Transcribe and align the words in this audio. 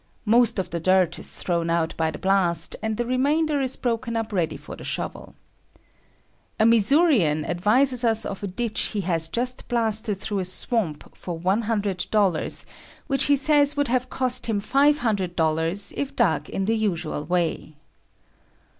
Most 0.25 0.57
of 0.57 0.71
the 0.71 0.79
dirt 0.79 1.19
is 1.19 1.31
thrown 1.35 1.69
out 1.69 1.95
by 1.95 2.09
the 2.09 2.17
blast 2.17 2.75
and 2.81 2.97
the 2.97 3.05
remainder 3.05 3.61
is 3.61 3.75
broken 3.77 4.17
up 4.17 4.33
ready 4.33 4.57
for 4.57 4.75
the 4.75 4.83
shovel. 4.83 5.35
A 6.59 6.65
Missourian 6.65 7.45
advises 7.45 8.03
us 8.03 8.25
of 8.25 8.41
a 8.41 8.47
ditch 8.47 8.81
he 8.93 9.01
has 9.01 9.29
just 9.29 9.67
blasted 9.67 10.19
through 10.19 10.39
a 10.39 10.45
swamp 10.45 11.15
for 11.15 11.39
$100, 11.39 12.65
which 13.05 13.25
he 13.25 13.35
says 13.35 13.77
would 13.77 13.89
have 13.89 14.09
cost 14.09 14.47
him 14.47 14.59
$500 14.59 15.93
if 15.95 16.15
dug 16.15 16.49
in 16.49 16.65
the 16.65 16.75
usual 16.75 17.23
way. 17.23 17.75